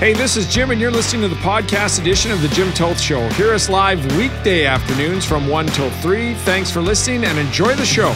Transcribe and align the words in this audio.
Hey, 0.00 0.14
this 0.14 0.38
is 0.38 0.46
Jim, 0.46 0.70
and 0.70 0.80
you're 0.80 0.90
listening 0.90 1.20
to 1.20 1.28
the 1.28 1.42
podcast 1.42 2.00
edition 2.00 2.30
of 2.30 2.40
The 2.40 2.48
Jim 2.48 2.72
Toth 2.72 2.98
Show. 2.98 3.28
Hear 3.32 3.52
us 3.52 3.68
live 3.68 4.16
weekday 4.16 4.64
afternoons 4.64 5.26
from 5.26 5.46
1 5.46 5.66
till 5.66 5.90
3. 5.90 6.32
Thanks 6.36 6.70
for 6.70 6.80
listening 6.80 7.22
and 7.26 7.38
enjoy 7.38 7.74
the 7.74 7.84
show. 7.84 8.08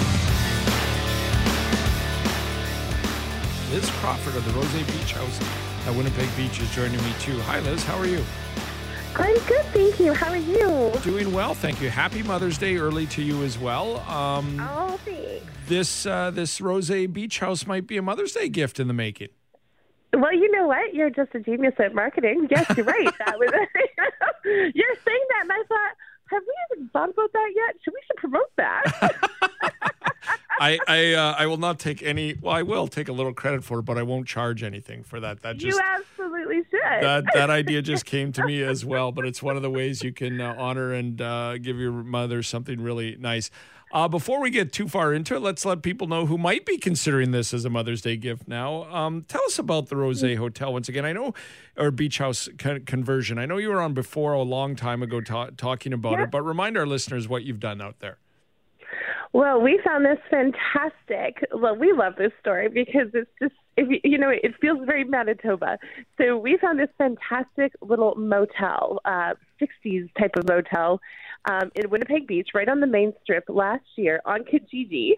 Liz 3.70 3.90
Crawford 4.00 4.34
of 4.34 4.46
the 4.46 4.52
Rose 4.52 4.72
Beach 4.72 5.12
House 5.12 5.38
at 5.86 5.94
Winnipeg 5.94 6.34
Beach 6.38 6.58
is 6.58 6.74
joining 6.74 6.96
me 7.04 7.12
too. 7.20 7.38
Hi, 7.40 7.60
Liz. 7.60 7.84
How 7.84 7.98
are 7.98 8.06
you? 8.06 8.24
I'm 9.16 9.38
good, 9.40 9.66
thank 9.66 10.00
you. 10.00 10.14
How 10.14 10.30
are 10.30 10.38
you? 10.38 10.90
Doing 11.02 11.34
well, 11.34 11.52
thank 11.52 11.82
you. 11.82 11.90
Happy 11.90 12.22
Mother's 12.22 12.56
Day 12.56 12.76
early 12.76 13.04
to 13.08 13.20
you 13.20 13.42
as 13.42 13.58
well. 13.58 13.98
Um, 14.08 14.58
oh, 14.58 14.98
thanks. 15.04 15.44
This 15.68 16.06
uh, 16.06 16.30
this 16.30 16.62
Rose 16.62 16.88
Beach 16.88 17.40
House 17.40 17.66
might 17.66 17.86
be 17.86 17.98
a 17.98 18.02
Mother's 18.02 18.32
Day 18.32 18.48
gift 18.48 18.80
in 18.80 18.88
the 18.88 18.94
making. 18.94 19.28
Well, 20.16 20.32
you 20.32 20.50
know 20.52 20.66
what? 20.66 20.94
You're 20.94 21.10
just 21.10 21.34
a 21.34 21.40
genius 21.40 21.74
at 21.78 21.94
marketing. 21.94 22.48
Yes, 22.50 22.66
you're 22.76 22.86
right. 22.86 23.12
that 23.18 23.38
was 23.38 23.50
you're 24.44 24.94
saying 25.06 25.24
that, 25.30 25.42
and 25.42 25.52
I 25.52 25.62
thought, 25.68 25.92
have 26.26 26.42
we 26.42 26.76
even 26.76 26.88
thought 26.90 27.10
about 27.10 27.32
that 27.32 27.52
yet? 27.54 27.76
Should 27.84 27.94
we 27.94 28.00
should 28.06 28.16
promote 28.16 28.50
that? 28.56 29.32
I 30.60 30.78
I, 30.86 31.12
uh, 31.14 31.34
I 31.36 31.46
will 31.46 31.56
not 31.56 31.78
take 31.78 32.02
any. 32.02 32.34
Well, 32.40 32.54
I 32.54 32.62
will 32.62 32.86
take 32.86 33.08
a 33.08 33.12
little 33.12 33.34
credit 33.34 33.64
for 33.64 33.80
it, 33.80 33.82
but 33.82 33.98
I 33.98 34.02
won't 34.02 34.26
charge 34.26 34.62
anything 34.62 35.02
for 35.02 35.20
that. 35.20 35.42
That 35.42 35.56
just 35.56 35.64
you 35.64 35.72
should. 35.72 36.04
That 36.84 37.24
that 37.34 37.50
idea 37.50 37.82
just 37.82 38.04
came 38.04 38.32
to 38.32 38.44
me 38.44 38.62
as 38.62 38.84
well. 38.84 39.12
But 39.12 39.26
it's 39.26 39.42
one 39.42 39.56
of 39.56 39.62
the 39.62 39.70
ways 39.70 40.02
you 40.02 40.12
can 40.12 40.40
uh, 40.40 40.54
honor 40.58 40.92
and 40.92 41.20
uh, 41.20 41.58
give 41.58 41.78
your 41.78 41.92
mother 41.92 42.42
something 42.42 42.80
really 42.80 43.16
nice. 43.18 43.50
Uh, 43.92 44.08
before 44.08 44.40
we 44.40 44.50
get 44.50 44.72
too 44.72 44.88
far 44.88 45.14
into 45.14 45.36
it, 45.36 45.40
let's 45.40 45.64
let 45.64 45.80
people 45.80 46.08
know 46.08 46.26
who 46.26 46.36
might 46.36 46.66
be 46.66 46.76
considering 46.76 47.30
this 47.30 47.54
as 47.54 47.64
a 47.64 47.70
Mother's 47.70 48.02
Day 48.02 48.16
gift 48.16 48.48
now. 48.48 48.84
Um, 48.92 49.22
tell 49.28 49.42
us 49.44 49.56
about 49.56 49.88
the 49.88 49.94
Rose 49.94 50.20
Hotel 50.20 50.72
once 50.72 50.88
again. 50.88 51.04
I 51.04 51.12
know, 51.12 51.32
or 51.76 51.92
Beach 51.92 52.18
House 52.18 52.48
con- 52.58 52.80
conversion. 52.86 53.38
I 53.38 53.46
know 53.46 53.56
you 53.56 53.68
were 53.68 53.80
on 53.80 53.94
before 53.94 54.32
a 54.32 54.42
long 54.42 54.74
time 54.74 55.00
ago 55.00 55.20
ta- 55.20 55.50
talking 55.56 55.92
about 55.92 56.14
Yeah. 56.14 56.24
it, 56.24 56.30
but 56.32 56.42
remind 56.42 56.76
our 56.76 56.86
listeners 56.86 57.28
what 57.28 57.44
you've 57.44 57.60
done 57.60 57.80
out 57.80 58.00
there. 58.00 58.18
Well, 59.34 59.60
we 59.60 59.80
found 59.84 60.04
this 60.04 60.18
fantastic. 60.30 61.44
Well, 61.52 61.74
we 61.74 61.92
love 61.92 62.14
this 62.16 62.30
story 62.38 62.68
because 62.68 63.08
it's 63.14 63.28
just, 63.42 63.54
if 63.76 63.88
you, 64.04 64.16
know, 64.16 64.30
it 64.30 64.54
feels 64.60 64.78
very 64.86 65.02
Manitoba. 65.02 65.76
So 66.16 66.38
we 66.38 66.56
found 66.56 66.78
this 66.78 66.88
fantastic 66.98 67.72
little 67.82 68.14
motel, 68.14 69.00
uh, 69.04 69.34
60s 69.60 70.08
type 70.16 70.36
of 70.36 70.46
motel 70.46 71.00
um, 71.46 71.72
in 71.74 71.90
Winnipeg 71.90 72.28
Beach, 72.28 72.50
right 72.54 72.68
on 72.68 72.78
the 72.78 72.86
main 72.86 73.12
strip 73.24 73.42
last 73.48 73.82
year 73.96 74.20
on 74.24 74.44
Kijiji. 74.44 75.14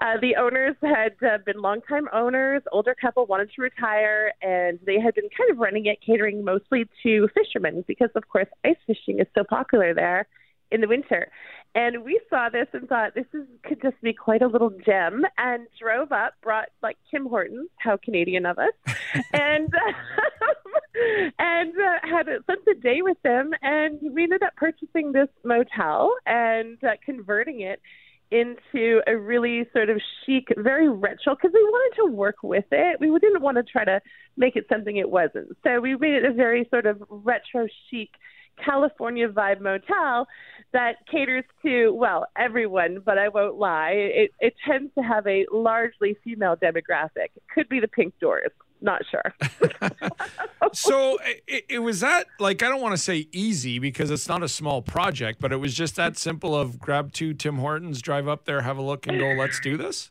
Uh, 0.00 0.18
the 0.20 0.36
owners 0.36 0.76
had 0.80 1.16
uh, 1.20 1.38
been 1.44 1.60
longtime 1.60 2.06
owners, 2.12 2.62
older 2.70 2.94
couple 2.94 3.26
wanted 3.26 3.50
to 3.56 3.60
retire, 3.60 4.32
and 4.40 4.78
they 4.86 5.00
had 5.00 5.16
been 5.16 5.28
kind 5.36 5.50
of 5.50 5.58
running 5.58 5.86
it, 5.86 5.98
catering 6.00 6.44
mostly 6.44 6.88
to 7.02 7.28
fishermen 7.34 7.84
because, 7.88 8.10
of 8.14 8.28
course, 8.28 8.46
ice 8.64 8.76
fishing 8.86 9.18
is 9.18 9.26
so 9.36 9.42
popular 9.42 9.94
there 9.94 10.28
in 10.70 10.80
the 10.80 10.88
winter. 10.88 11.28
And 11.74 12.04
we 12.04 12.20
saw 12.30 12.48
this 12.48 12.66
and 12.72 12.88
thought 12.88 13.14
this 13.14 13.26
is 13.32 13.46
could 13.62 13.80
just 13.82 14.00
be 14.02 14.12
quite 14.12 14.42
a 14.42 14.46
little 14.46 14.70
gem 14.84 15.24
and 15.36 15.66
drove 15.80 16.12
up, 16.12 16.34
brought 16.42 16.68
like 16.82 16.96
Tim 17.10 17.26
Hortons, 17.26 17.68
how 17.76 17.96
Canadian 17.96 18.46
of 18.46 18.58
us, 18.58 18.72
and 19.32 19.68
and 21.38 21.72
uh, 21.72 22.08
had 22.08 22.28
a, 22.28 22.40
spent 22.42 22.64
the 22.64 22.74
day 22.74 23.02
with 23.02 23.20
them. 23.22 23.50
And 23.62 24.00
we 24.12 24.24
ended 24.24 24.42
up 24.42 24.56
purchasing 24.56 25.12
this 25.12 25.28
motel 25.44 26.14
and 26.26 26.82
uh, 26.82 26.92
converting 27.04 27.60
it 27.60 27.80
into 28.30 29.00
a 29.06 29.16
really 29.16 29.66
sort 29.72 29.88
of 29.88 30.00
chic, 30.24 30.48
very 30.58 30.88
retro, 30.88 31.34
because 31.34 31.52
we 31.54 31.62
wanted 31.62 31.96
to 32.02 32.12
work 32.12 32.36
with 32.42 32.66
it. 32.70 33.00
We 33.00 33.16
didn't 33.18 33.40
want 33.40 33.56
to 33.56 33.62
try 33.62 33.84
to 33.84 34.00
make 34.36 34.56
it 34.56 34.66
something 34.68 34.96
it 34.96 35.10
wasn't. 35.10 35.56
So 35.64 35.80
we 35.80 35.96
made 35.96 36.14
it 36.14 36.24
a 36.24 36.32
very 36.32 36.66
sort 36.70 36.86
of 36.86 37.02
retro 37.08 37.66
chic 37.90 38.10
California 38.64 39.28
vibe 39.28 39.60
motel 39.60 40.26
that 40.72 40.96
caters 41.10 41.44
to, 41.62 41.92
well, 41.92 42.26
everyone, 42.36 43.00
but 43.04 43.18
I 43.18 43.28
won't 43.28 43.56
lie. 43.56 43.92
It, 43.92 44.32
it 44.40 44.54
tends 44.66 44.92
to 44.94 45.02
have 45.02 45.26
a 45.26 45.46
largely 45.50 46.16
female 46.22 46.56
demographic. 46.56 47.28
Could 47.54 47.68
be 47.68 47.80
the 47.80 47.88
pink 47.88 48.14
doors. 48.20 48.50
Not 48.80 49.02
sure. 49.10 49.34
So 50.72 51.18
it, 51.46 51.64
it 51.68 51.78
was 51.78 52.00
that 52.00 52.26
like 52.38 52.62
I 52.62 52.68
don't 52.68 52.80
want 52.80 52.92
to 52.92 53.02
say 53.02 53.28
easy 53.32 53.78
because 53.78 54.10
it's 54.10 54.28
not 54.28 54.42
a 54.42 54.48
small 54.48 54.82
project, 54.82 55.40
but 55.40 55.52
it 55.52 55.56
was 55.56 55.74
just 55.74 55.96
that 55.96 56.18
simple 56.18 56.54
of 56.54 56.78
grab 56.78 57.12
two 57.12 57.32
Tim 57.32 57.56
Hortons, 57.56 58.02
drive 58.02 58.28
up 58.28 58.44
there, 58.44 58.62
have 58.62 58.76
a 58.76 58.82
look, 58.82 59.06
and 59.06 59.18
go. 59.18 59.32
Let's 59.32 59.60
do 59.60 59.76
this. 59.76 60.10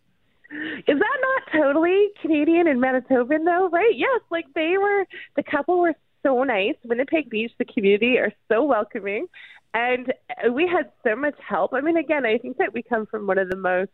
Is 0.52 1.00
that 1.00 1.18
not 1.22 1.62
totally 1.62 2.08
Canadian 2.22 2.68
and 2.68 2.82
Manitoban 2.82 3.46
though, 3.46 3.70
right? 3.70 3.94
Yes, 3.96 4.22
like 4.32 4.46
they 4.56 4.78
were 4.78 5.06
the 5.36 5.44
couple 5.44 5.80
were 5.80 5.94
so 6.28 6.44
nice. 6.44 6.76
Winnipeg 6.84 7.30
Beach, 7.30 7.52
the 7.58 7.66
community 7.66 8.18
are 8.18 8.34
so 8.52 8.64
welcoming. 8.64 9.28
And 9.74 10.14
we 10.54 10.68
had 10.68 10.92
so 11.06 11.16
much 11.16 11.36
help. 11.48 11.74
I 11.74 11.82
mean, 11.82 11.98
again, 11.98 12.26
I 12.26 12.38
think 12.38 12.58
that 12.58 12.74
we 12.74 12.82
come 12.82 13.06
from 13.06 13.28
one 13.28 13.38
of 13.38 13.50
the 13.50 13.56
most 13.56 13.92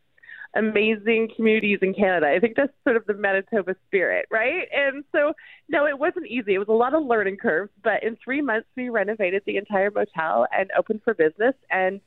amazing 0.55 1.29
communities 1.35 1.79
in 1.81 1.93
Canada. 1.93 2.27
I 2.27 2.39
think 2.39 2.55
that's 2.55 2.71
sort 2.83 2.95
of 2.95 3.05
the 3.05 3.15
Manitoba 3.15 3.75
spirit, 3.87 4.27
right? 4.31 4.67
And 4.71 5.03
so, 5.11 5.33
no, 5.67 5.87
it 5.87 5.97
wasn't 5.97 6.27
easy. 6.27 6.53
It 6.53 6.59
was 6.59 6.67
a 6.67 6.73
lot 6.73 6.93
of 6.93 7.03
learning 7.03 7.37
curves, 7.37 7.71
but 7.83 8.03
in 8.03 8.17
three 8.23 8.41
months, 8.41 8.67
we 8.77 8.89
renovated 8.89 9.41
the 9.45 9.57
entire 9.57 9.89
motel 9.91 10.45
and 10.55 10.69
opened 10.77 11.01
for 11.03 11.13
business, 11.15 11.55
and 11.71 11.99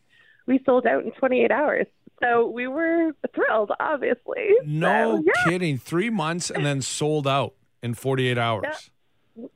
we 0.47 0.61
sold 0.65 0.87
out 0.87 1.05
in 1.05 1.11
28 1.13 1.51
hours. 1.51 1.87
So 2.23 2.49
we 2.49 2.69
were 2.69 3.13
thrilled, 3.35 3.73
obviously. 3.81 4.49
No 4.65 5.17
So, 5.17 5.25
yeah. 5.27 5.51
kidding. 5.51 5.77
Three 5.77 6.09
months 6.09 6.51
and 6.51 6.65
then 6.65 6.81
sold 6.83 7.27
out 7.27 7.55
in 7.83 7.95
48 7.95 8.39
hours. 8.39 8.91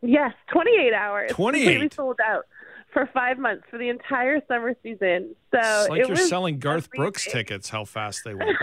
Yes, 0.03 0.33
28 0.53 0.93
hours. 0.93 1.31
28? 1.33 1.65
Completely 1.65 1.91
sold 1.95 2.19
out 2.25 2.47
for 2.93 3.09
five 3.13 3.39
months 3.39 3.65
for 3.71 3.79
the 3.79 3.89
entire 3.89 4.41
summer 4.49 4.75
season. 4.83 5.35
So 5.53 5.59
It's 5.61 5.89
like 5.89 6.01
it 6.01 6.09
you're 6.09 6.17
selling 6.17 6.59
Garth 6.59 6.91
Brooks 6.91 7.25
tickets, 7.25 7.69
how 7.69 7.85
fast 7.85 8.23
they 8.25 8.35
went. 8.35 8.51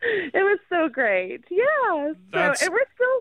it 0.00 0.34
was 0.34 0.58
so 0.68 0.88
great. 0.88 1.44
Yeah. 1.50 2.12
So 2.32 2.38
and 2.62 2.72
we're 2.72 2.86
still 2.94 3.20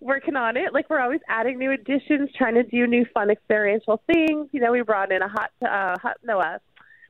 working 0.00 0.36
on 0.36 0.56
it. 0.56 0.72
Like 0.72 0.88
we're 0.88 1.00
always 1.00 1.20
adding 1.28 1.58
new 1.58 1.72
additions, 1.72 2.30
trying 2.36 2.54
to 2.54 2.62
do 2.62 2.86
new 2.86 3.04
fun 3.12 3.30
experiential 3.30 4.02
things. 4.06 4.48
You 4.52 4.60
know, 4.60 4.72
we 4.72 4.82
brought 4.82 5.12
in 5.12 5.22
a 5.22 5.28
hot 5.28 5.50
uh 5.62 5.98
hot 6.00 6.16
no 6.24 6.40
uh 6.40 6.58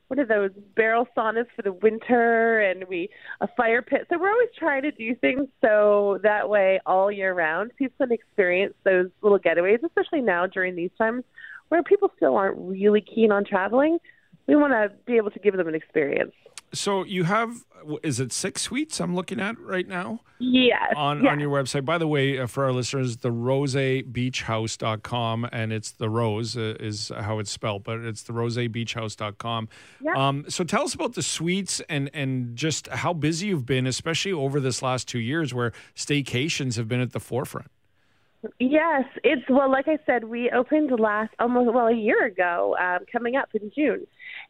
what 0.09 0.19
are 0.19 0.27
those 0.27 0.51
barrel 0.75 1.07
saunas 1.17 1.47
for 1.55 1.63
the 1.63 1.73
winter 1.73 2.61
and 2.61 2.85
we 2.89 3.09
a 3.41 3.49
fire 3.57 3.83
pit. 3.83 4.07
So 4.11 4.19
we're 4.19 4.33
always 4.33 4.49
trying 4.59 4.83
to 4.83 4.91
do 4.91 5.15
things 5.15 5.49
so 5.63 6.19
that 6.23 6.49
way 6.49 6.81
all 6.87 7.13
year 7.13 7.35
round 7.35 7.73
people 7.77 8.07
can 8.07 8.13
experience 8.13 8.75
those 8.85 9.07
little 9.23 9.39
getaways, 9.39 9.85
especially 9.85 10.23
now 10.23 10.47
during 10.47 10.75
these 10.75 10.91
times 10.99 11.25
where 11.69 11.83
people 11.83 12.11
still 12.17 12.37
aren't 12.37 12.59
really 12.59 13.03
keen 13.03 13.31
on 13.31 13.45
traveling. 13.45 13.99
We 14.47 14.57
want 14.57 14.73
to 14.73 14.91
be 15.07 15.17
able 15.19 15.31
to 15.31 15.39
give 15.39 15.57
them 15.57 15.69
an 15.69 15.75
experience. 15.75 16.33
So 16.73 17.05
you 17.05 17.25
have, 17.25 17.65
is 18.03 18.21
it 18.21 18.33
six 18.33 18.63
suites 18.63 18.99
I'm 19.01 19.15
looking 19.15 19.39
at 19.41 19.59
right 19.59 19.87
now? 19.87 20.21
Yes. 20.41 20.95
on 20.97 21.25
yes. 21.25 21.33
on 21.33 21.41
your 21.41 21.51
website. 21.51 21.85
By 21.85 21.99
the 21.99 22.07
way, 22.07 22.39
uh, 22.39 22.47
for 22.47 22.65
our 22.65 22.71
listeners, 22.73 23.17
the 23.17 23.31
rosebeachhouse.com 23.31 25.49
and 25.51 25.73
it's 25.73 25.91
the 25.91 26.09
rose 26.09 26.57
uh, 26.57 26.77
is 26.79 27.11
how 27.19 27.41
it's 27.41 27.51
spelled, 27.51 27.83
but 27.83 27.99
it's 28.01 28.23
the 28.23 28.33
rosebeachhouse.com. 28.33 29.69
Yeah. 30.01 30.13
Um, 30.15 30.45
so 30.49 30.63
tell 30.63 30.85
us 30.85 30.95
about 30.95 31.15
the 31.15 31.23
suites 31.23 31.81
and 31.89 32.09
and 32.15 32.55
just 32.55 32.87
how 32.89 33.13
busy 33.13 33.49
you've 33.49 33.67
been, 33.67 33.85
especially 33.87 34.33
over 34.33 34.61
this 34.61 34.81
last 34.81 35.09
two 35.09 35.19
years 35.19 35.53
where 35.53 35.73
staycations 35.97 36.77
have 36.77 36.87
been 36.87 37.01
at 37.01 37.11
the 37.13 37.21
forefront. 37.21 37.73
Yes, 38.61 39.05
it's 39.25 39.43
well, 39.49 39.71
like 39.71 39.89
I 39.89 39.99
said, 40.07 40.25
we 40.25 40.49
opened 40.51 40.93
last 41.01 41.35
almost 41.41 41.73
well 41.73 41.89
a 41.89 41.93
year 41.93 42.25
ago, 42.25 42.77
um, 42.81 43.01
coming 43.11 43.35
up 43.35 43.49
in 43.53 43.73
June, 43.75 44.07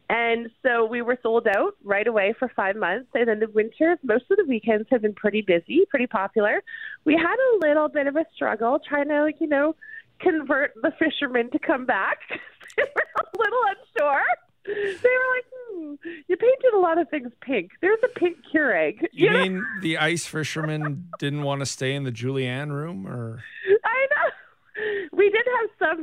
and 0.09 0.49
so 0.63 0.85
we 0.85 1.03
were 1.03 1.17
sold 1.21 1.47
out 1.47 1.75
right 1.83 2.07
away 2.07 2.33
for 2.37 2.51
five 2.55 2.75
months. 2.75 3.09
And 3.13 3.27
then 3.27 3.39
the 3.39 3.47
winters, 3.47 3.99
most 4.03 4.25
of 4.31 4.37
the 4.37 4.45
weekends 4.45 4.87
have 4.89 5.03
been 5.03 5.13
pretty 5.13 5.41
busy, 5.41 5.85
pretty 5.89 6.07
popular. 6.07 6.63
We 7.05 7.13
had 7.13 7.35
a 7.35 7.67
little 7.67 7.89
bit 7.89 8.07
of 8.07 8.15
a 8.15 8.25
struggle 8.33 8.79
trying 8.79 9.09
to, 9.09 9.31
you 9.39 9.47
know, 9.47 9.75
convert 10.19 10.73
the 10.81 10.91
fishermen 10.97 11.51
to 11.51 11.59
come 11.59 11.85
back. 11.85 12.17
they 12.77 12.83
were 12.95 13.21
a 13.23 13.37
little 13.37 13.61
unsure. 13.69 14.25
They 14.65 14.73
were 14.73 15.35
like, 15.35 15.45
hmm, 15.71 15.93
"You 16.27 16.37
painted 16.37 16.73
a 16.75 16.79
lot 16.79 16.99
of 16.99 17.09
things 17.09 17.31
pink. 17.41 17.71
There's 17.81 17.99
a 18.03 18.19
pink 18.19 18.37
Keurig." 18.53 19.05
You 19.13 19.29
know? 19.31 19.39
mean 19.41 19.65
the 19.81 19.97
ice 19.97 20.25
fishermen 20.25 21.07
didn't 21.17 21.43
want 21.43 21.61
to 21.61 21.65
stay 21.65 21.95
in 21.95 22.03
the 22.03 22.11
Julianne 22.11 22.71
room, 22.71 23.07
or 23.07 23.41
I 23.83 24.07
know. 24.11 25.07
We 25.11 25.29
did 25.29 25.45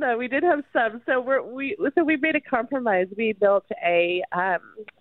have. 0.07 0.19
We 0.19 0.29
did 0.29 0.43
have 0.43 0.63
some. 0.73 1.03
So 1.07 1.21
we're 1.21 1.43
we 1.43 1.77
so 1.95 2.05
we 2.05 2.17
made 2.17 2.37
a 2.37 2.41
compromise. 2.41 3.07
We 3.17 3.33
built 3.33 3.65
a 3.85 4.23
um 4.33 4.59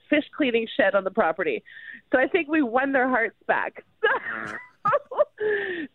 fish 0.10 0.26
cleaning 0.36 0.68
shed 0.78 0.96
on 0.96 1.04
the 1.04 1.12
property. 1.12 1.64
So 2.12 2.20
I 2.20 2.28
think 2.28 2.48
we 2.48 2.62
won 2.62 2.92
their 2.92 3.10
hearts 3.10 3.38
back. 3.48 3.84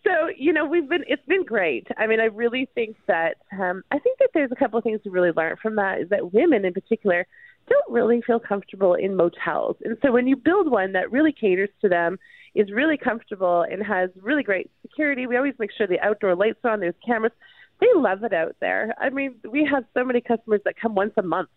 So, 0.05 0.29
you 0.37 0.53
know, 0.53 0.67
we've 0.67 0.89
been 0.89 1.05
it's 1.07 1.25
been 1.27 1.45
great. 1.45 1.87
I 1.97 2.07
mean, 2.07 2.21
I 2.21 2.25
really 2.25 2.69
think 2.75 2.97
that 3.07 3.37
um 3.59 3.83
I 3.91 3.99
think 3.99 4.19
that 4.19 4.31
there's 4.35 4.51
a 4.53 4.57
couple 4.57 4.79
of 4.79 4.85
things 4.85 5.01
to 5.05 5.11
really 5.11 5.31
learn 5.31 5.57
from 5.62 5.77
that 5.77 6.01
is 6.01 6.09
that 6.11 6.33
women 6.33 6.65
in 6.65 6.73
particular 6.73 7.27
don't 7.69 7.93
really 7.93 8.21
feel 8.27 8.41
comfortable 8.41 8.95
in 8.95 9.17
motels. 9.17 9.77
And 9.85 9.97
so 10.03 10.12
when 10.12 10.27
you 10.27 10.37
build 10.37 10.71
one 10.71 10.93
that 10.93 11.11
really 11.11 11.33
caters 11.33 11.71
to 11.83 11.89
them, 11.89 12.19
is 12.55 12.71
really 12.71 12.97
comfortable 12.97 13.62
and 13.71 13.83
has 13.83 14.11
really 14.21 14.43
great 14.43 14.71
security, 14.83 15.27
we 15.27 15.37
always 15.37 15.55
make 15.59 15.71
sure 15.77 15.87
the 15.87 16.01
outdoor 16.01 16.35
lights 16.35 16.59
are 16.65 16.73
on, 16.73 16.81
there's 16.81 16.95
cameras. 17.07 17.33
They 17.81 17.87
love 17.94 18.25
it 18.25 18.32
out 18.32 18.56
there. 18.61 18.94
I 18.99 19.11
mean, 19.11 19.37
we 19.49 19.69
have 19.71 19.85
so 19.94 20.05
many 20.05 20.21
customers 20.21 20.61
that 20.65 20.75
come 20.81 20.94
once 20.94 21.12
a 21.17 21.23
month 21.23 21.49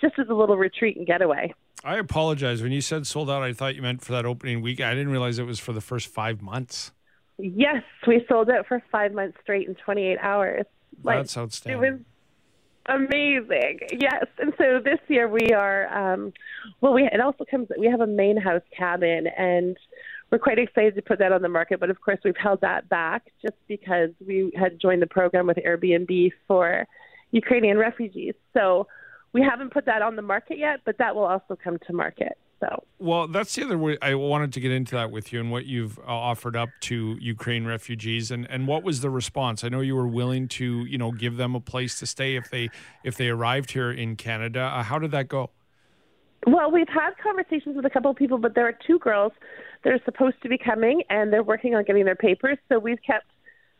just 0.00 0.18
as 0.18 0.28
a 0.28 0.34
little 0.34 0.56
retreat 0.56 0.96
and 0.96 1.06
getaway. 1.06 1.54
I 1.84 1.96
apologize. 1.96 2.62
When 2.62 2.72
you 2.72 2.80
said 2.80 3.06
sold 3.06 3.30
out, 3.30 3.42
I 3.42 3.52
thought 3.52 3.74
you 3.76 3.82
meant 3.82 4.02
for 4.02 4.12
that 4.12 4.26
opening 4.26 4.60
week. 4.62 4.80
I 4.80 4.90
didn't 4.90 5.10
realize 5.10 5.38
it 5.38 5.44
was 5.44 5.60
for 5.60 5.72
the 5.72 5.80
first 5.80 6.08
five 6.08 6.42
months. 6.42 6.92
Yes, 7.38 7.82
we 8.06 8.24
sold 8.28 8.50
out 8.50 8.66
for 8.66 8.82
five 8.90 9.12
months 9.12 9.38
straight 9.42 9.68
in 9.68 9.74
28 9.74 10.18
hours. 10.20 10.64
That's 11.04 11.36
like, 11.36 11.44
outstanding. 11.44 11.84
It 11.84 11.92
was 11.92 12.00
amazing. 12.86 13.80
Yes, 13.92 14.24
and 14.38 14.54
so 14.56 14.80
this 14.82 14.98
year 15.08 15.28
we 15.28 15.52
are. 15.52 16.14
Um, 16.14 16.32
well, 16.80 16.94
we 16.94 17.04
it 17.04 17.20
also 17.20 17.44
comes. 17.50 17.68
We 17.78 17.86
have 17.88 18.00
a 18.00 18.06
main 18.06 18.38
house 18.38 18.62
cabin, 18.76 19.26
and 19.26 19.76
we're 20.30 20.38
quite 20.38 20.58
excited 20.58 20.94
to 20.96 21.02
put 21.02 21.18
that 21.18 21.32
on 21.32 21.42
the 21.42 21.48
market. 21.48 21.80
But 21.80 21.90
of 21.90 22.00
course, 22.00 22.18
we've 22.24 22.36
held 22.36 22.60
that 22.62 22.88
back 22.88 23.30
just 23.42 23.56
because 23.68 24.10
we 24.26 24.52
had 24.56 24.80
joined 24.80 25.02
the 25.02 25.06
program 25.06 25.46
with 25.46 25.58
Airbnb 25.58 26.32
for 26.48 26.86
Ukrainian 27.30 27.78
refugees. 27.78 28.34
So 28.54 28.86
we 29.32 29.42
haven't 29.42 29.72
put 29.72 29.86
that 29.86 30.02
on 30.02 30.16
the 30.16 30.22
market 30.22 30.58
yet, 30.58 30.80
but 30.84 30.98
that 30.98 31.14
will 31.14 31.24
also 31.24 31.56
come 31.62 31.78
to 31.86 31.92
market. 31.92 32.38
So, 32.58 32.84
well, 32.98 33.28
that's 33.28 33.54
the 33.54 33.64
other 33.64 33.76
way 33.76 33.98
I 34.00 34.14
wanted 34.14 34.54
to 34.54 34.60
get 34.60 34.72
into 34.72 34.94
that 34.94 35.10
with 35.10 35.30
you 35.30 35.40
and 35.40 35.50
what 35.50 35.66
you've 35.66 35.98
uh, 35.98 36.04
offered 36.06 36.56
up 36.56 36.70
to 36.82 37.18
Ukraine 37.20 37.66
refugees 37.66 38.30
and, 38.30 38.50
and 38.50 38.66
what 38.66 38.82
was 38.82 39.02
the 39.02 39.10
response? 39.10 39.62
I 39.62 39.68
know 39.68 39.80
you 39.80 39.94
were 39.94 40.08
willing 40.08 40.48
to, 40.48 40.86
you 40.86 40.96
know, 40.96 41.12
give 41.12 41.36
them 41.36 41.54
a 41.54 41.60
place 41.60 41.98
to 41.98 42.06
stay 42.06 42.34
if 42.34 42.48
they 42.50 42.70
if 43.04 43.16
they 43.16 43.28
arrived 43.28 43.72
here 43.72 43.90
in 43.90 44.16
Canada. 44.16 44.62
Uh, 44.62 44.82
how 44.82 44.98
did 44.98 45.10
that 45.10 45.28
go? 45.28 45.50
Well, 46.46 46.70
we've 46.70 46.88
had 46.88 47.10
conversations 47.20 47.74
with 47.74 47.86
a 47.86 47.90
couple 47.90 48.10
of 48.10 48.16
people, 48.16 48.38
but 48.38 48.54
there 48.54 48.68
are 48.68 48.78
two 48.86 49.00
girls 49.00 49.32
that 49.82 49.92
are 49.92 49.98
supposed 50.04 50.40
to 50.44 50.48
be 50.48 50.56
coming 50.56 51.02
and 51.10 51.32
they're 51.32 51.42
working 51.42 51.74
on 51.74 51.82
getting 51.82 52.04
their 52.04 52.14
papers. 52.14 52.56
So 52.68 52.78
we've 52.78 53.02
kept 53.04 53.26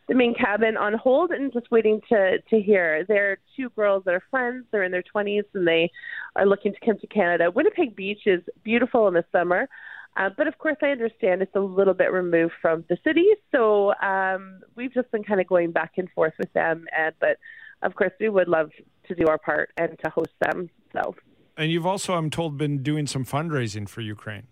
the 0.09 0.15
main 0.15 0.33
cabin 0.33 0.75
on 0.75 0.93
hold 0.93 1.31
and 1.31 1.51
just 1.53 1.71
waiting 1.71 2.01
to 2.09 2.39
to 2.49 2.61
hear. 2.61 3.05
There 3.05 3.31
are 3.31 3.37
two 3.55 3.69
girls 3.69 4.03
that 4.05 4.13
are 4.13 4.23
friends. 4.29 4.65
They're 4.71 4.83
in 4.83 4.91
their 4.91 5.03
20s 5.03 5.43
and 5.53 5.65
they 5.65 5.91
are 6.35 6.45
looking 6.45 6.73
to 6.73 6.79
come 6.85 6.99
to 6.99 7.07
Canada. 7.07 7.49
Winnipeg 7.51 7.95
Beach 7.95 8.21
is 8.25 8.41
beautiful 8.63 9.07
in 9.07 9.13
the 9.13 9.23
summer, 9.31 9.69
uh, 10.17 10.29
but 10.35 10.47
of 10.47 10.57
course 10.57 10.77
I 10.81 10.87
understand 10.87 11.41
it's 11.41 11.55
a 11.55 11.61
little 11.61 11.93
bit 11.93 12.11
removed 12.11 12.53
from 12.61 12.83
the 12.89 12.97
city. 13.01 13.27
So 13.53 13.93
um, 14.01 14.59
we've 14.75 14.93
just 14.93 15.09
been 15.11 15.23
kind 15.23 15.39
of 15.39 15.47
going 15.47 15.71
back 15.71 15.93
and 15.97 16.09
forth 16.11 16.33
with 16.37 16.51
them. 16.51 16.85
And 16.97 17.15
but 17.21 17.37
of 17.81 17.95
course 17.95 18.11
we 18.19 18.27
would 18.27 18.49
love 18.49 18.71
to 19.07 19.15
do 19.15 19.27
our 19.27 19.37
part 19.37 19.71
and 19.77 19.97
to 20.03 20.09
host 20.09 20.33
them. 20.41 20.69
So. 20.91 21.15
And 21.57 21.71
you've 21.71 21.85
also, 21.87 22.13
I'm 22.13 22.29
told, 22.29 22.57
been 22.57 22.83
doing 22.83 23.07
some 23.07 23.25
fundraising 23.25 23.89
for 23.89 24.01
Ukraine. 24.01 24.47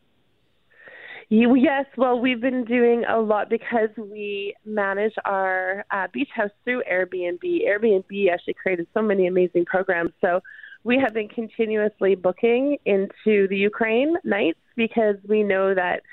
Yes, 1.29 1.85
well, 1.97 2.19
we've 2.19 2.41
been 2.41 2.65
doing 2.65 3.03
a 3.09 3.19
lot 3.19 3.49
because 3.49 3.89
we 3.97 4.55
manage 4.63 5.13
our 5.25 5.83
uh, 5.91 6.07
beach 6.13 6.29
house 6.33 6.51
through 6.63 6.83
Airbnb. 6.91 7.41
Airbnb 7.43 8.31
actually 8.31 8.53
created 8.53 8.87
so 8.93 9.01
many 9.01 9.25
amazing 9.25 9.65
programs. 9.65 10.11
So 10.21 10.41
we 10.83 10.99
have 10.99 11.13
been 11.13 11.27
continuously 11.27 12.13
booking 12.13 12.77
into 12.85 13.47
the 13.47 13.57
Ukraine 13.57 14.15
nights 14.23 14.59
because 14.75 15.15
we 15.27 15.41
know 15.41 15.73
that, 15.73 16.03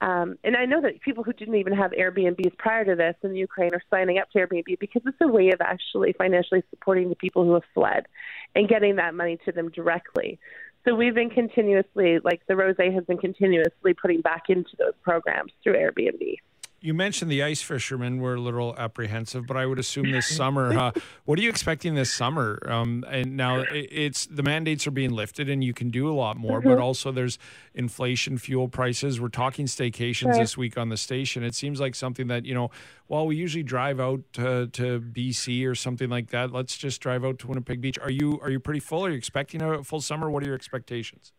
um, 0.00 0.38
and 0.44 0.56
I 0.56 0.64
know 0.64 0.80
that 0.80 1.00
people 1.00 1.24
who 1.24 1.32
didn't 1.32 1.56
even 1.56 1.72
have 1.72 1.90
Airbnbs 1.90 2.56
prior 2.56 2.84
to 2.84 2.94
this 2.94 3.16
in 3.22 3.34
Ukraine 3.34 3.74
are 3.74 3.82
signing 3.90 4.18
up 4.18 4.30
to 4.30 4.38
Airbnb 4.38 4.78
because 4.78 5.02
it's 5.04 5.16
a 5.20 5.26
way 5.26 5.50
of 5.50 5.60
actually 5.60 6.12
financially 6.12 6.62
supporting 6.70 7.08
the 7.08 7.16
people 7.16 7.44
who 7.44 7.54
have 7.54 7.64
fled 7.74 8.06
and 8.54 8.68
getting 8.68 8.96
that 8.96 9.14
money 9.14 9.38
to 9.44 9.52
them 9.52 9.70
directly. 9.70 10.38
So 10.84 10.94
we've 10.94 11.14
been 11.14 11.30
continuously, 11.30 12.20
like 12.22 12.42
the 12.46 12.54
Rose 12.54 12.76
has 12.78 13.04
been 13.04 13.18
continuously 13.18 13.92
putting 13.94 14.20
back 14.20 14.44
into 14.48 14.70
those 14.78 14.94
programs 15.02 15.52
through 15.62 15.74
Airbnb. 15.74 16.36
You 16.80 16.94
mentioned 16.94 17.28
the 17.28 17.42
ice 17.42 17.60
fishermen 17.60 18.20
were 18.20 18.34
a 18.34 18.40
little 18.40 18.74
apprehensive, 18.78 19.46
but 19.46 19.56
I 19.56 19.66
would 19.66 19.80
assume 19.80 20.12
this 20.12 20.28
summer. 20.36 20.72
Uh, 20.78 20.92
what 21.24 21.38
are 21.38 21.42
you 21.42 21.50
expecting 21.50 21.96
this 21.96 22.12
summer? 22.12 22.60
Um, 22.66 23.04
and 23.08 23.36
now 23.36 23.64
it's 23.70 24.26
the 24.26 24.44
mandates 24.44 24.86
are 24.86 24.92
being 24.92 25.10
lifted, 25.10 25.48
and 25.48 25.64
you 25.64 25.74
can 25.74 25.90
do 25.90 26.08
a 26.08 26.14
lot 26.14 26.36
more. 26.36 26.60
Mm-hmm. 26.60 26.68
But 26.68 26.78
also, 26.78 27.10
there's 27.10 27.38
inflation, 27.74 28.38
fuel 28.38 28.68
prices. 28.68 29.20
We're 29.20 29.28
talking 29.28 29.66
staycations 29.66 30.36
this 30.38 30.56
week 30.56 30.78
on 30.78 30.88
the 30.88 30.96
station. 30.96 31.42
It 31.42 31.56
seems 31.56 31.80
like 31.80 31.94
something 31.94 32.28
that 32.28 32.44
you 32.44 32.54
know. 32.54 32.70
While 33.08 33.26
we 33.26 33.36
usually 33.36 33.62
drive 33.62 34.00
out 34.00 34.20
to, 34.34 34.66
to 34.66 35.00
BC 35.00 35.66
or 35.66 35.74
something 35.74 36.10
like 36.10 36.28
that, 36.28 36.52
let's 36.52 36.76
just 36.76 37.00
drive 37.00 37.24
out 37.24 37.38
to 37.38 37.46
Winnipeg 37.46 37.80
Beach. 37.80 37.98
Are 37.98 38.10
you 38.10 38.38
are 38.40 38.50
you 38.50 38.60
pretty 38.60 38.80
full? 38.80 39.04
Are 39.06 39.10
you 39.10 39.16
expecting 39.16 39.62
a 39.62 39.82
full 39.82 40.02
summer? 40.02 40.30
What 40.30 40.42
are 40.42 40.46
your 40.46 40.54
expectations? 40.54 41.32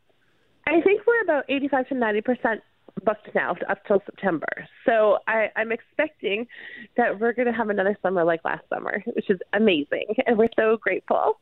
I 0.68 0.82
think 0.82 1.02
we're 1.08 1.22
about 1.22 1.46
85 1.48 1.90
to 1.90 1.96
90 1.96 2.22
percent 2.22 2.62
booked 3.04 3.30
now 3.36 3.56
up 3.70 3.86
till 3.86 4.02
September. 4.06 4.48
So 4.86 5.20
I, 5.28 5.50
I'm 5.56 5.72
expecting 5.72 6.48
that 6.98 7.20
we're 7.20 7.34
going 7.34 7.48
to 7.48 7.54
have 7.54 7.70
another 7.70 7.98
summer 8.02 8.24
like 8.24 8.44
last 8.44 8.64
summer, 8.70 9.04
which 9.06 9.30
is 9.30 9.40
amazing, 9.54 10.06
and 10.26 10.38
we're 10.38 10.50
so 10.56 10.78
grateful. 10.78 11.40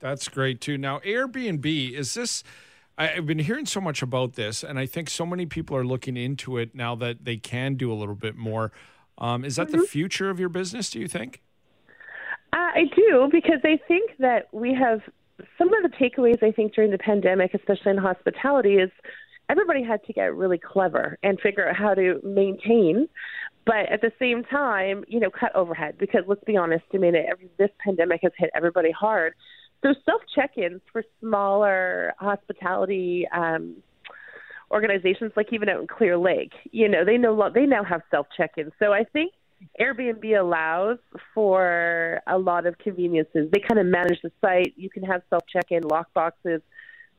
That's 0.00 0.28
great 0.28 0.60
too. 0.60 0.78
Now, 0.78 1.00
Airbnb 1.00 1.92
is 1.92 2.14
this. 2.14 2.44
I've 2.96 3.26
been 3.26 3.38
hearing 3.38 3.66
so 3.66 3.80
much 3.80 4.02
about 4.02 4.34
this, 4.34 4.64
and 4.64 4.78
I 4.78 4.86
think 4.86 5.08
so 5.08 5.24
many 5.24 5.46
people 5.46 5.76
are 5.76 5.84
looking 5.84 6.16
into 6.16 6.56
it 6.56 6.74
now 6.74 6.96
that 6.96 7.24
they 7.24 7.36
can 7.36 7.76
do 7.76 7.92
a 7.92 7.94
little 7.94 8.16
bit 8.16 8.36
more. 8.36 8.72
Um, 9.18 9.44
is 9.44 9.56
that 9.56 9.68
mm-hmm. 9.68 9.80
the 9.80 9.86
future 9.86 10.30
of 10.30 10.40
your 10.40 10.48
business? 10.48 10.90
Do 10.90 10.98
you 10.98 11.08
think? 11.08 11.40
Uh, 12.52 12.56
I 12.56 12.84
do 12.96 13.28
because 13.30 13.60
I 13.62 13.78
think 13.86 14.12
that 14.18 14.48
we 14.52 14.74
have 14.74 15.00
some 15.58 15.72
of 15.74 15.88
the 15.88 15.96
takeaways. 15.96 16.42
I 16.42 16.50
think 16.50 16.74
during 16.74 16.90
the 16.90 16.98
pandemic, 16.98 17.54
especially 17.54 17.92
in 17.92 17.98
hospitality, 17.98 18.76
is 18.76 18.90
everybody 19.48 19.82
had 19.82 20.04
to 20.04 20.12
get 20.12 20.34
really 20.34 20.58
clever 20.58 21.18
and 21.22 21.40
figure 21.40 21.68
out 21.68 21.76
how 21.76 21.94
to 21.94 22.20
maintain 22.22 23.08
but 23.68 23.92
at 23.92 24.00
the 24.00 24.10
same 24.18 24.44
time, 24.44 25.04
you 25.08 25.20
know, 25.20 25.28
cut 25.28 25.54
overhead 25.54 25.96
because 25.98 26.22
let's 26.26 26.42
be 26.44 26.56
honest, 26.56 26.84
I 26.94 26.96
mean, 26.96 27.14
every, 27.14 27.50
this 27.58 27.68
pandemic 27.84 28.20
has 28.22 28.32
hit 28.38 28.48
everybody 28.54 28.90
hard. 28.90 29.34
So 29.82 29.92
self 30.06 30.22
check-ins 30.34 30.80
for 30.90 31.04
smaller 31.20 32.14
hospitality 32.18 33.28
um, 33.30 33.76
organizations, 34.70 35.32
like 35.36 35.52
even 35.52 35.68
out 35.68 35.82
in 35.82 35.86
Clear 35.86 36.16
Lake, 36.16 36.52
you 36.72 36.88
know, 36.88 37.04
they 37.04 37.18
know 37.18 37.50
they 37.54 37.66
now 37.66 37.84
have 37.84 38.00
self 38.10 38.26
check-ins. 38.34 38.72
So 38.78 38.94
I 38.94 39.04
think 39.04 39.34
Airbnb 39.78 40.40
allows 40.40 40.96
for 41.34 42.22
a 42.26 42.38
lot 42.38 42.64
of 42.64 42.78
conveniences. 42.78 43.50
They 43.52 43.60
kind 43.60 43.78
of 43.78 43.84
manage 43.84 44.22
the 44.22 44.32
site. 44.40 44.72
You 44.76 44.88
can 44.88 45.02
have 45.02 45.20
self 45.28 45.42
check-in 45.52 45.82
lock 45.82 46.06
boxes 46.14 46.62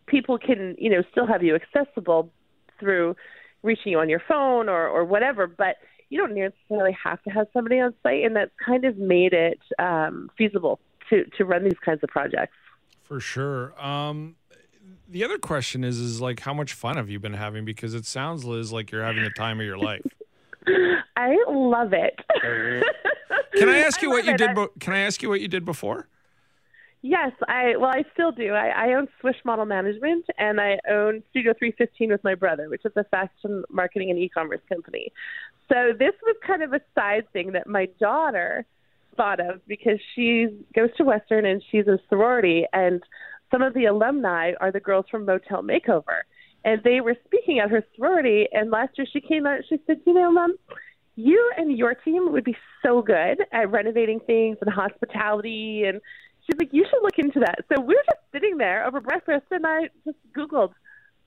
people 0.10 0.38
can, 0.38 0.76
you 0.78 0.90
know, 0.90 1.04
still 1.12 1.28
have 1.28 1.44
you 1.44 1.56
accessible 1.56 2.32
through 2.80 3.16
reaching 3.64 3.92
you 3.92 4.00
on 4.00 4.10
your 4.10 4.22
phone 4.28 4.70
or, 4.70 4.88
or 4.88 5.04
whatever, 5.06 5.48
but 5.48 5.76
you 6.10 6.18
don't 6.18 6.34
necessarily 6.34 6.96
have 7.04 7.22
to 7.24 7.30
have 7.30 7.48
somebody 7.54 7.80
on 7.80 7.94
site, 8.04 8.24
and 8.24 8.36
that's 8.36 8.52
kind 8.66 8.86
of 8.86 8.98
made 8.98 9.34
it 9.34 9.60
um, 9.78 10.30
feasible 10.38 10.80
to, 11.10 11.26
to 11.38 11.46
run 11.46 11.64
these 11.64 11.78
kinds 11.84 12.04
of 12.04 12.10
projects. 12.10 12.56
For 13.04 13.20
sure. 13.20 13.80
Um, 13.82 14.36
the 15.08 15.24
other 15.24 15.38
question 15.38 15.84
is, 15.84 16.00
is 16.00 16.22
like, 16.22 16.40
how 16.42 16.54
much 16.54 16.74
fun 16.74 16.98
have 16.98 17.10
you 17.10 17.20
been 17.20 17.34
having? 17.34 17.66
Because 17.66 17.94
it 17.94 18.06
sounds, 18.06 18.46
Liz, 18.46 18.72
like 18.72 18.92
you're 18.92 19.04
having 19.04 19.24
the 19.24 19.30
time 19.32 19.60
of 19.60 19.66
your 19.66 19.78
life. 19.78 20.06
I 21.16 21.38
love 21.48 21.94
it. 21.94 22.20
can 23.56 23.70
I 23.70 23.80
ask 23.86 24.02
you 24.02 24.12
I 24.12 24.14
what 24.16 24.26
you 24.26 24.34
it. 24.34 24.38
did? 24.38 24.56
Bo- 24.56 24.72
can 24.80 24.94
I 24.94 25.00
ask 25.00 25.22
you 25.22 25.30
what 25.30 25.42
you 25.42 25.48
did 25.48 25.66
before? 25.66 26.08
Yes, 27.02 27.32
I 27.48 27.78
well, 27.78 27.92
I 27.92 28.04
still 28.14 28.32
do. 28.32 28.52
I, 28.52 28.90
I 28.90 28.94
own 28.94 29.08
Swish 29.22 29.38
Model 29.46 29.66
Management, 29.66 30.26
and 30.38 30.60
I 30.60 30.78
own 30.90 31.24
Studio 31.30 31.54
315 31.58 32.12
with 32.12 32.24
my 32.26 32.36
brother, 32.36 32.70
which 32.70 32.82
is 32.84 32.92
a 32.98 33.06
fashion 33.06 33.64
marketing 33.70 34.10
and 34.10 34.20
e-commerce 34.20 34.60
company. 34.68 35.14
So 35.70 35.94
this 35.98 36.14
was 36.24 36.36
kind 36.46 36.62
of 36.62 36.74
a 36.74 36.82
side 36.96 37.32
thing 37.32 37.54
that 37.54 37.68
my 37.68 37.88
daughter 38.02 38.66
thought 39.16 39.40
of 39.40 39.66
because 39.66 40.00
she 40.14 40.48
goes 40.76 40.90
to 40.98 41.06
Western 41.06 41.46
and 41.46 41.64
she's 41.72 41.88
a 41.88 42.00
sorority, 42.10 42.66
and 42.74 43.02
some 43.50 43.62
of 43.62 43.74
the 43.74 43.86
alumni 43.86 44.52
are 44.60 44.72
the 44.72 44.82
girls 44.82 45.06
from 45.10 45.26
Motel 45.26 45.64
Makeover, 45.64 46.24
and 46.66 46.82
they 46.84 47.00
were 47.00 47.16
speaking 47.26 47.60
at 47.60 47.70
her 47.70 47.82
sorority. 47.96 48.48
And 48.52 48.72
last 48.72 48.98
year 48.98 49.08
she 49.12 49.22
came 49.22 49.46
out, 49.46 49.56
and 49.58 49.66
she 49.70 49.80
said, 49.88 50.02
"You 50.06 50.14
know, 50.16 50.32
mom." 50.32 50.58
You 51.16 51.52
and 51.58 51.78
your 51.78 51.96
team 51.96 52.32
would 52.32 52.46
be 52.46 52.56
so 52.82 53.02
good 53.02 53.40
at 53.52 53.70
renovating 53.70 54.22
things 54.22 54.58
and 54.62 54.74
hospitality 54.74 55.84
and 55.86 56.00
she's 56.50 56.60
like, 56.60 56.74
you 56.74 56.86
should 56.90 57.02
look 57.04 57.18
into 57.18 57.40
that. 57.42 57.60
So 57.70 57.82
we 57.82 57.96
were 57.96 58.04
just 58.06 58.20
sitting 58.32 58.58
there 58.58 58.86
over 58.86 59.00
breakfast, 59.00 59.46
and 59.52 59.66
I 59.66 59.90
just 60.06 60.18
Googled 60.36 60.74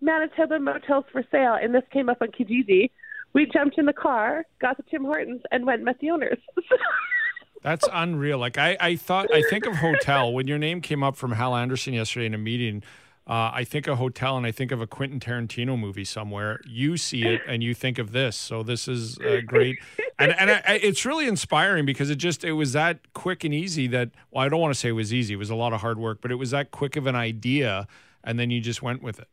Manitoba 0.01 0.59
motels 0.59 1.05
for 1.13 1.25
sale, 1.31 1.57
and 1.61 1.75
this 1.75 1.85
came 1.93 2.09
up 2.09 2.19
on 2.21 2.29
Kijiji. 2.29 2.91
We 3.33 3.47
jumped 3.47 3.79
in 3.79 3.87
the 3.87 3.93
car, 3.93 4.45
got 4.61 4.77
to 4.77 4.83
Tim 4.91 5.05
Hortons, 5.05 5.43
and 5.51 5.65
went 5.65 5.77
and 5.77 5.85
met 5.85 5.99
the 6.01 6.11
owners. 6.11 6.39
That's 7.63 7.89
unreal. 7.93 8.39
Like 8.39 8.59
I, 8.59 8.77
I 8.81 8.97
thought, 8.97 9.33
I 9.33 9.43
think 9.49 9.67
of 9.67 9.77
hotel 9.77 10.33
when 10.33 10.49
your 10.49 10.59
name 10.59 10.81
came 10.81 11.03
up 11.05 11.17
from 11.17 11.33
Hal 11.33 11.55
Anderson 11.55 11.95
yesterday 11.95 12.27
in 12.27 12.35
a 12.35 12.39
meeting. 12.39 12.83
Uh, 13.25 13.53
I 13.55 13.63
think 13.63 13.87
a 13.87 13.95
hotel 13.95 14.37
and 14.37 14.45
I 14.45 14.51
think 14.51 14.73
of 14.73 14.81
a 14.81 14.87
Quentin 14.87 15.21
Tarantino 15.21 15.79
movie 15.79 16.05
somewhere. 16.05 16.61
You 16.67 16.97
see 16.97 17.23
it 17.23 17.41
and 17.47 17.63
you 17.63 17.73
think 17.73 17.99
of 17.99 18.11
this. 18.11 18.37
So 18.37 18.65
this 18.65 18.89
is 18.89 19.17
great, 19.47 19.79
and 20.23 20.35
and 20.39 20.51
I, 20.51 20.75
it's 20.83 21.05
really 21.05 21.27
inspiring 21.27 21.87
because 21.87 22.11
it 22.11 22.17
just 22.17 22.45
it 22.45 22.53
was 22.53 22.73
that 22.73 23.13
quick 23.13 23.45
and 23.45 23.53
easy 23.53 23.87
that 23.89 24.11
well 24.31 24.45
I 24.45 24.49
don't 24.49 24.61
want 24.61 24.75
to 24.75 24.79
say 24.79 24.91
it 24.91 24.93
was 24.93 25.13
easy. 25.13 25.35
It 25.35 25.39
was 25.39 25.51
a 25.51 25.55
lot 25.55 25.73
of 25.73 25.81
hard 25.81 25.99
work, 25.99 26.19
but 26.21 26.31
it 26.31 26.37
was 26.37 26.51
that 26.51 26.71
quick 26.71 26.97
of 26.97 27.07
an 27.07 27.17
idea, 27.17 27.87
and 28.25 28.39
then 28.39 28.51
you 28.51 28.61
just 28.61 28.83
went 28.83 29.03
with 29.03 29.19
it. 29.19 29.29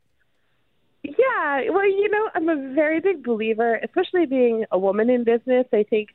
Yeah, 1.03 1.69
well, 1.72 1.86
you 1.86 2.10
know, 2.10 2.29
I'm 2.36 2.50
a 2.50 2.74
very 2.74 3.00
big 3.00 3.24
believer, 3.24 3.79
especially 3.84 4.25
being 4.25 4.65
a 4.72 4.77
woman 4.77 5.10
in 5.10 5.24
business. 5.24 5.65
I 5.72 5.84
think 5.84 6.10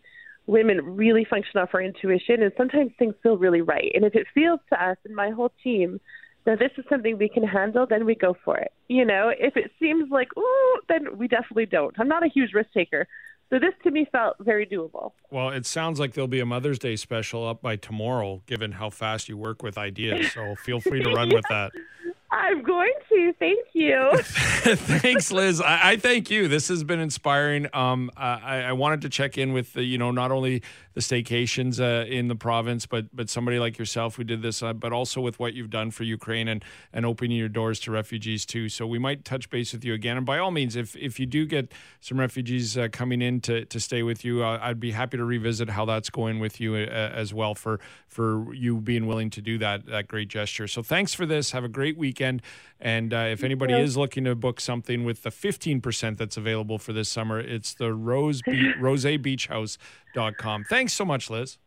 women 0.47 0.97
really 0.97 1.25
function 1.25 1.61
off 1.61 1.71
our 1.73 1.83
intuition, 1.83 2.43
and 2.43 2.53
sometimes 2.57 2.93
things 2.99 3.15
feel 3.23 3.39
really 3.39 3.63
right. 3.63 3.91
And 3.95 4.05
if 4.05 4.15
it 4.15 4.27
feels 4.35 4.61
to 4.71 4.83
us 4.83 4.99
and 5.05 5.15
my 5.15 5.31
whole 5.31 5.53
team 5.63 6.01
that 6.45 6.59
this 6.59 6.71
is 6.77 6.85
something 6.89 7.17
we 7.17 7.29
can 7.29 7.43
handle, 7.43 7.87
then 7.87 8.05
we 8.05 8.15
go 8.15 8.37
for 8.45 8.59
it. 8.59 8.73
You 8.89 9.05
know, 9.05 9.33
if 9.37 9.57
it 9.57 9.71
seems 9.81 10.11
like, 10.11 10.29
ooh, 10.37 10.81
then 10.89 11.17
we 11.17 11.27
definitely 11.29 11.67
don't. 11.67 11.95
I'm 11.99 12.09
not 12.09 12.25
a 12.25 12.29
huge 12.29 12.53
risk 12.53 12.71
taker. 12.73 13.07
So 13.55 13.61
this 13.61 13.75
to 13.85 13.93
me 13.93 14.05
felt 14.11 14.35
very 14.41 14.67
doable. 14.67 15.13
Well, 15.31 15.51
it 15.51 15.65
sounds 15.65 16.01
like 16.01 16.15
there'll 16.15 16.27
be 16.27 16.41
a 16.41 16.47
Mother's 16.47 16.77
Day 16.81 16.97
special 16.97 17.47
up 17.47 17.63
by 17.63 17.77
tomorrow, 17.77 18.43
given 18.47 18.73
how 18.73 18.91
fast 18.91 19.29
you 19.29 19.37
work 19.37 19.63
with 19.63 19.79
ideas. 19.79 20.33
So 20.33 20.57
feel 20.57 20.81
free 20.81 21.01
to 21.05 21.11
run 21.13 21.29
with 21.29 21.45
that. 21.51 21.71
I'm 22.35 22.63
going 22.63 22.93
to. 23.11 23.33
Thank 23.39 23.67
you. 23.75 24.11
Thanks, 24.19 25.31
Liz. 25.31 25.61
I, 25.61 25.93
I, 25.93 25.97
thank 25.97 26.31
you. 26.31 26.49
This 26.49 26.67
has 26.67 26.83
been 26.83 26.99
inspiring. 26.99 27.69
Um, 27.73 28.11
I, 28.17 28.63
I, 28.63 28.73
wanted 28.73 29.03
to 29.03 29.09
check 29.09 29.39
in 29.39 29.53
with 29.53 29.75
the, 29.75 29.85
you 29.85 29.99
know 29.99 30.11
not 30.11 30.33
only 30.33 30.63
the 30.95 31.01
staycations 31.01 31.79
uh, 31.79 32.07
in 32.07 32.27
the 32.27 32.35
province, 32.35 32.87
but 32.87 33.07
but 33.15 33.31
somebody 33.31 33.61
like 33.61 33.79
yourself 33.79 34.17
who 34.17 34.25
did 34.25 34.43
this, 34.43 34.65
uh, 34.65 34.73
but 34.73 34.93
also 34.93 35.21
with 35.21 35.39
what 35.39 35.55
you've 35.55 35.71
done 35.71 35.93
for 35.93 36.03
Ukraine 36.03 36.49
and 36.49 36.65
and 36.93 37.07
opening 37.07 37.37
your 37.37 37.49
doors 37.49 37.79
to 37.81 37.93
refugees 37.93 38.45
too. 38.45 38.69
So 38.69 38.85
we 38.85 38.99
might 38.99 39.25
touch 39.25 39.49
base 39.49 39.73
with 39.73 39.85
you 39.85 39.95
again. 39.95 40.17
And 40.17 40.27
by 40.27 40.39
all 40.39 40.51
means, 40.51 40.75
if 40.75 40.97
if 40.97 41.21
you 41.21 41.27
do 41.27 41.47
get 41.47 41.71
some 42.01 42.19
refugees 42.19 42.77
uh, 42.77 42.89
coming 42.91 43.23
in 43.23 43.43
to 43.43 43.65
to 43.65 43.79
stay 43.79 44.03
with 44.03 44.25
you, 44.25 44.43
uh, 44.43 44.59
I'd 44.61 44.81
be 44.81 44.91
happy 44.91 45.19
to 45.19 45.25
revisit 45.25 45.71
how 45.71 45.85
that's 45.85 46.11
going 46.11 46.41
with 46.41 46.61
you 46.61 46.75
uh, 46.75 46.79
as 47.15 47.33
well 47.33 47.55
for 47.55 47.79
for 48.09 48.53
you 48.53 48.81
being 48.81 49.07
willing 49.07 49.31
to 49.31 49.41
do 49.41 49.57
that 49.59 49.87
that 49.87 50.09
great 50.09 50.29
gesture. 50.29 50.67
So 50.67 50.83
thanks 50.83 51.15
for 51.15 51.27
this. 51.27 51.53
Have 51.53 51.63
a 51.63 51.69
great 51.69 51.97
weekend 51.97 52.24
weekend. 52.25 52.43
And 52.81 53.15
uh, 53.15 53.29
if 53.31 53.43
anybody 53.43 53.75
is 53.75 53.97
looking 53.97 54.25
to 54.25 54.35
book 54.35 54.61
something 54.61 55.05
with 55.05 55.23
the 55.23 55.31
15% 55.31 56.19
that's 56.19 56.37
available 56.37 56.79
for 56.79 56.93
this 56.93 57.09
summer, 57.09 57.41
it's 57.41 57.75
the 57.75 57.95
Rose 57.95 58.43
Be- 58.43 58.73
rosebeachhouse.com. 58.81 60.65
Thanks 60.65 60.93
so 60.93 61.05
much, 61.05 61.31
Liz. 61.31 61.59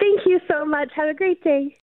Thank 0.00 0.20
you 0.26 0.40
so 0.50 0.64
much. 0.64 0.90
Have 0.96 1.08
a 1.08 1.14
great 1.14 1.42
day. 1.44 1.78